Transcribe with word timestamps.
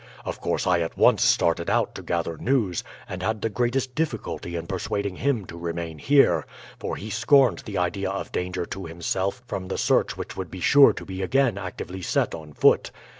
Of 0.25 0.41
course 0.41 0.65
I 0.65 0.79
at 0.79 0.97
once 0.97 1.23
started 1.23 1.69
out 1.69 1.93
to 1.93 2.01
gather 2.01 2.35
news, 2.35 2.83
and 3.07 3.21
had 3.21 3.43
the 3.43 3.51
greatest 3.51 3.93
difficulty 3.93 4.55
in 4.55 4.65
persuading 4.65 5.17
him 5.17 5.45
to 5.45 5.55
remain 5.59 5.99
here, 5.99 6.47
for 6.79 6.95
he 6.95 7.11
scorned 7.11 7.59
the 7.67 7.77
idea 7.77 8.09
of 8.09 8.31
danger 8.31 8.65
to 8.65 8.85
himself 8.87 9.43
from 9.45 9.67
the 9.67 9.77
search 9.77 10.17
which 10.17 10.35
would 10.35 10.49
be 10.49 10.59
sure 10.59 10.91
to 10.91 11.05
be 11.05 11.21
again 11.21 11.55
actively 11.55 12.01
set 12.01 12.33
on 12.33 12.53
foot. 12.53 12.89